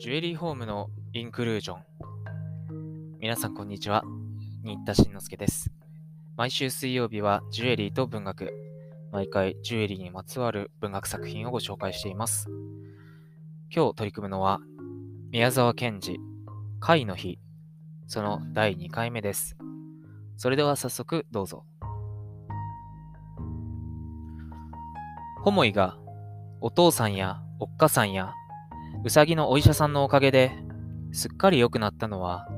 [0.00, 1.82] ジュエリーホームのインクルージョン。
[3.18, 4.04] 皆さん、こんにちは。
[4.62, 5.72] 新田慎之介です。
[6.36, 8.54] 毎週水曜日はジュエリーと文学。
[9.10, 12.48] 毎回、ジュエリーにまつわる文学作品をご紹介しています。
[13.74, 14.60] 今日取り組むのは、
[15.32, 16.20] 宮沢賢治、
[16.78, 17.40] 会の日、
[18.06, 19.56] その第2回目です。
[20.36, 21.64] それでは早速どうぞ。
[25.42, 25.98] ホモイが
[26.60, 28.32] お父さんやおっかさんや
[29.04, 30.52] うさぎのお医者さんのおかげで
[31.12, 32.48] すっかり良くなったのは、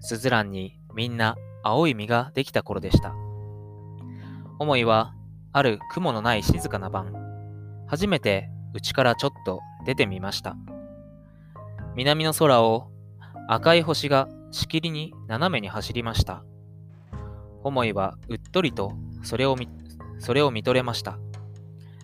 [0.00, 3.14] スズランにみんな青い実ができた頃でした。
[4.58, 5.14] 思いは、
[5.52, 7.12] ある雲のない静かな晩、
[7.86, 10.56] 初めて家からちょっと出てみました。
[11.94, 12.90] 南の空を
[13.46, 16.44] 赤い星がしきりに斜めに走りました。
[17.62, 19.68] 思いはうっとりとそれを見、
[20.18, 21.18] それを見とれました。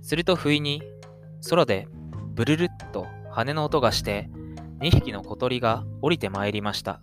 [0.00, 0.80] すると不意に
[1.50, 1.88] 空で
[2.34, 4.30] ブルルッと羽の音がして
[4.78, 7.00] 2匹の小鳥が降りてまいりました。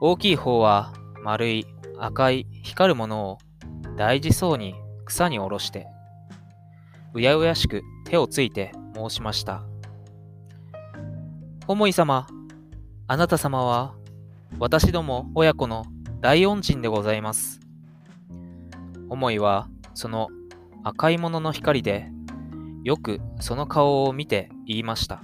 [0.00, 0.92] 大きい方は
[1.24, 1.66] 丸い
[1.98, 3.38] 赤い光るものを
[3.96, 5.88] 大事そうに草に下ろして、
[7.14, 9.64] うやうやしく手をついて申しました。
[11.66, 12.28] 思い様、
[13.08, 13.94] あなた様は
[14.60, 15.84] 私ども親子の
[16.20, 17.58] 大恩人でございます。
[19.08, 20.28] 思いはその
[20.84, 22.12] 赤いものの光で
[22.84, 25.22] よくその顔を見て言いました。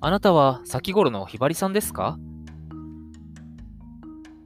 [0.00, 2.18] あなたは先頃のひばりさんですか？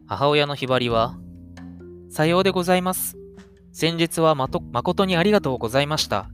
[0.06, 1.16] 母親のひばりは、
[2.08, 3.16] さようでございます。
[3.72, 6.28] 先日はまと誠にありがとうございました。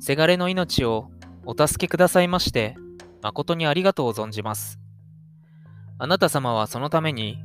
[0.00, 1.10] せがれの命を
[1.44, 2.76] お助けくださいまして、
[3.22, 4.78] 誠にありがとう存じます。
[5.98, 7.38] あなた様はそのために、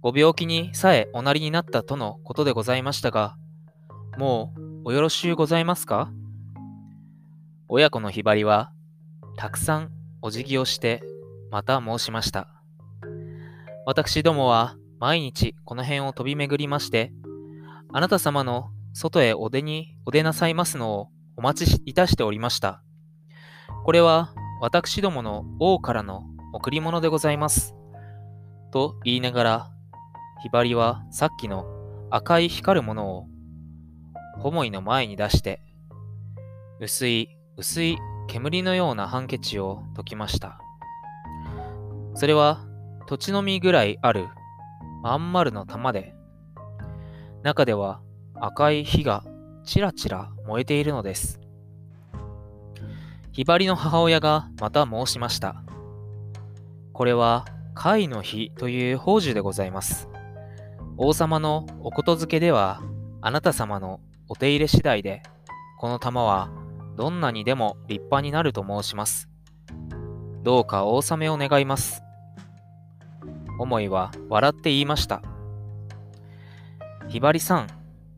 [0.00, 3.36] ご病気にさえおなりになったとのことでございましたが、
[4.16, 4.57] もう
[4.88, 6.10] およろしゅうございますか？
[7.68, 8.72] 親子のひばりは、
[9.36, 9.90] たくさん
[10.22, 11.02] お辞儀をして、
[11.50, 12.48] また申しました。
[13.84, 17.12] 私どもは毎日この辺を飛び巡りまして、
[17.92, 22.82] あなた様の外へお出にお出なさいますのをお待ちいたしておりました。
[23.84, 24.32] これは
[24.62, 26.22] 私どもの王からの
[26.54, 27.74] 贈り物でございます。
[28.72, 29.70] と言いながら、
[30.42, 31.66] ひばりはさっきの
[32.08, 33.26] 赤い光るものを
[34.38, 35.60] ホモイの前に出して、
[36.80, 40.60] 薄い、薄い煙のようなハンケチを解きました。
[42.14, 42.64] それは
[43.06, 44.28] 土地の実ぐらいある
[45.02, 46.14] まん丸の玉で、
[47.42, 48.00] 中では
[48.34, 49.24] 赤い火が
[49.64, 51.40] ちらちら燃えているのです。
[53.32, 55.62] ひばりの母親がまた申しました。
[56.92, 57.44] これは
[57.74, 60.08] 貝の火という宝珠でございます。
[60.96, 62.82] 王様のおことづけでは、
[63.20, 65.22] あなた様のお手入れ次第で、
[65.78, 66.50] この玉は
[66.96, 69.28] どんなにでも立派になると申します。
[70.42, 72.02] どうかお納めを願います。
[73.58, 75.22] 思いは笑って言いました。
[77.08, 77.66] ひばりさん、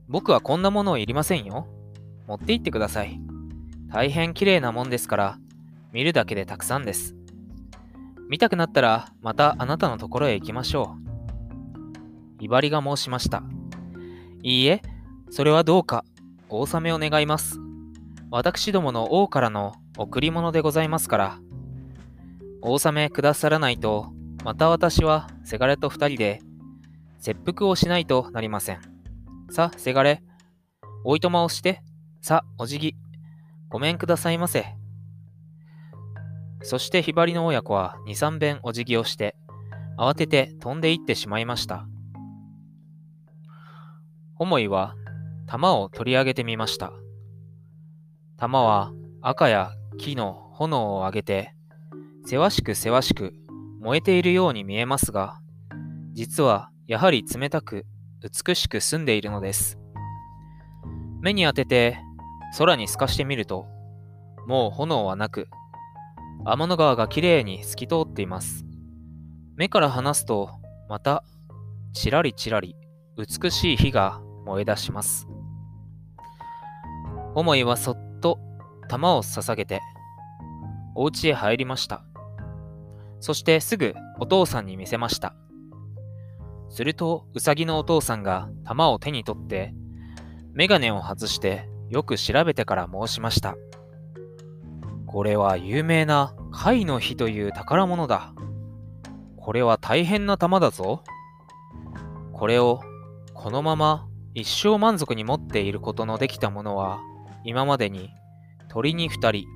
[0.08, 1.68] 僕はこんなものをいりませんよ。
[2.26, 3.20] 持って行ってください。
[3.88, 5.38] 大変綺麗なもんですから、
[5.92, 7.14] 見るだけでたくさんです。
[8.28, 10.96] 見たくなったら、またあなたのところへ行きましょ
[12.38, 12.40] う。
[12.40, 13.42] ひばりが申しました。
[14.42, 14.82] いいえ、
[15.30, 16.04] それはどうか、
[16.48, 17.60] お納めを願います。
[18.32, 21.38] 私どもの王からの贈り物でございますから。
[22.62, 24.12] お納めくださらないと、
[24.44, 26.40] また私はせがれと二人で
[27.20, 28.80] 切腹をしないとなりません。
[29.50, 30.22] さあ、せがれ、
[31.04, 31.82] おいとまをして、
[32.20, 32.96] さ、おじぎ、
[33.68, 34.66] ごめんくださいませ。
[36.62, 39.36] そしてひばりの親子は二三遍お辞儀をして、
[39.96, 41.86] 慌てて飛んで行ってしまいました。
[44.36, 44.94] 思いは
[45.50, 46.92] 玉を取り上げてみました。
[48.36, 51.56] 玉は赤や木の炎を上げて、
[52.24, 53.34] せわしくせわしく
[53.80, 55.40] 燃えているように見えますが、
[56.12, 57.84] 実はやはり冷たく
[58.46, 59.76] 美しく澄んでいるのです。
[61.20, 61.98] 目に当てて
[62.56, 63.66] 空に透かしてみると、
[64.46, 65.48] もう炎はなく、
[66.44, 68.64] 天の川がきれいに透き通っています。
[69.56, 70.48] 目から離すと、
[70.88, 71.24] また、
[71.92, 72.76] ちらりちらり
[73.18, 75.26] 美しい火が燃え出します。
[77.40, 78.38] 思いはそっと
[78.88, 79.80] 玉を捧げて、
[80.94, 82.04] お家へ入りました。
[83.20, 85.34] そしてすぐお父さんに見せました。
[86.68, 89.74] すると、うさぎのお父さんが玉を手に取って、
[90.52, 93.56] メガネを外してよく調べてから申しました。
[95.06, 98.32] これは有名な貝の火という宝物だ。
[99.36, 101.02] これは大変な玉だぞ。
[102.32, 102.80] これを
[103.34, 107.00] このまま一生満足に持っていることのできたものは
[107.44, 108.10] 今までに
[108.68, 109.46] 鳥に2人、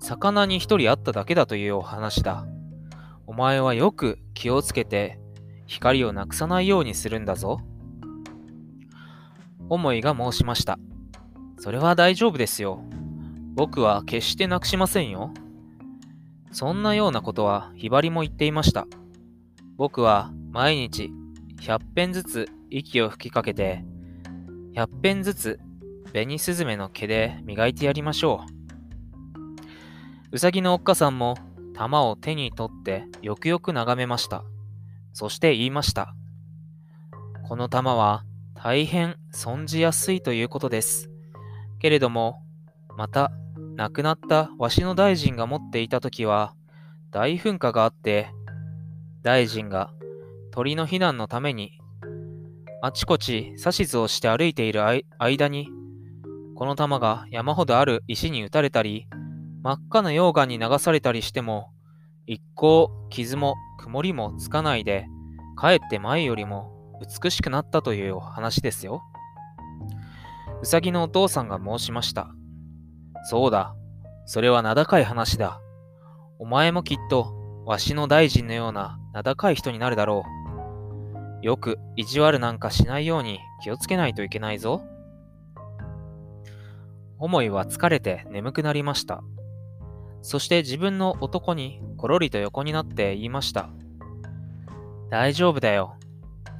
[0.00, 2.46] 魚に一人会っただけだというお話だ。
[3.26, 5.18] お前はよく気をつけて
[5.66, 7.60] 光をなくさないようにするんだぞ。
[9.68, 10.78] 思いが申しました。
[11.58, 12.82] それは大丈夫ですよ。
[13.54, 15.32] 僕は決してなくしませんよ。
[16.52, 18.86] そんなようなことはひばりも言っていました。
[19.76, 21.10] 僕は毎日
[21.60, 23.84] 100遍ずつ息を吹きかけて、
[24.74, 25.60] 100遍ずつ
[26.14, 29.40] 紅スズメの毛で磨いてやりましょう。
[30.30, 31.34] うさぎのおっかさんも
[31.74, 34.44] 玉を手に取ってよくよく眺めました。
[35.12, 36.14] そして言いました。
[37.48, 38.22] この玉は
[38.54, 41.10] 大変損じやすいということです。
[41.80, 42.44] けれども、
[42.96, 43.32] また
[43.74, 46.54] 亡くなったわしの大臣が持っていた時は
[47.10, 48.28] 大噴火があって、
[49.22, 49.90] 大臣が
[50.52, 51.80] 鳥の避難のために
[52.82, 54.84] あちこち指図をして歩いている
[55.18, 55.68] 間に、
[56.56, 59.08] この玉が山ほどある石に打たれたり、
[59.62, 61.70] 真っ赤な溶岩に流されたりしても、
[62.26, 65.06] 一向傷も曇りもつかないで、
[65.56, 66.70] かえって前よりも
[67.22, 69.02] 美しくなったという話ですよ。
[70.62, 72.28] うさぎのお父さんが申しました。
[73.24, 73.74] そうだ、
[74.24, 75.60] それは名高い話だ。
[76.38, 77.34] お前もきっと、
[77.66, 80.22] わしの大臣のような名高い人になるだろ
[81.42, 81.44] う。
[81.44, 84.82] よく意地悪なんかしないように気をつけないといけないぞ。
[87.18, 89.22] 思いは疲れて眠くなりました。
[90.22, 93.68] そして自分の男にころりと横になって言いました。
[95.10, 95.96] 大丈夫だよ。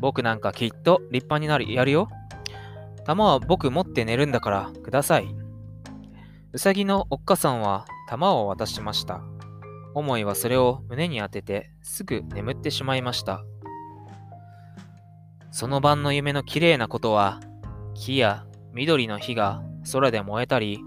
[0.01, 2.09] 僕なんかきっと立派になる、やるよ。
[3.05, 5.35] 玉は僕持って寝るんだからください。
[6.53, 9.23] うさぎのおっかさんは玉を渡しました。
[9.95, 13.43] 思いはそれを胸に当ててすぐ眠ってしまいました。
[15.51, 17.41] その晩の夢のきれいなことは、
[17.95, 19.63] 木や緑の火が
[19.93, 20.81] 空で燃えたり、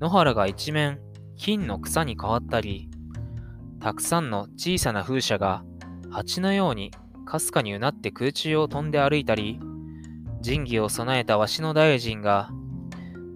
[0.00, 1.00] 野原が一面
[1.36, 2.88] 金の草に変わったり、
[3.80, 5.64] たくさんの小さな風車が
[6.10, 6.90] 蜂のように
[7.24, 9.58] かすかにうなって空中を飛んで歩いたり、
[10.44, 12.50] 神器を備えたわしの大臣が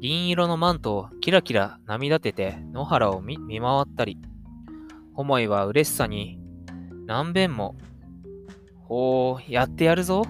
[0.01, 4.19] 銀色のマントをキラキラ波立てて野原を見回ったり、
[5.15, 6.41] 思いは嬉しさに
[7.07, 7.77] 何遍も、
[8.85, 10.25] ほう、やってやるぞ、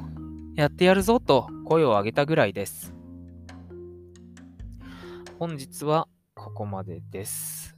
[0.56, 2.94] やってやるぞと声を上げたぐらいです。
[5.40, 7.74] 本日はここまでです。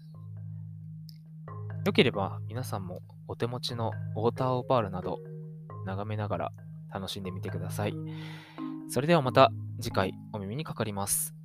[1.87, 5.21] よければ皆さんもお手持ちのウォーターオパールなど
[5.87, 6.53] 眺めながら
[6.93, 7.95] 楽しんでみてください。
[8.89, 11.37] それではまた次回お耳にかかります。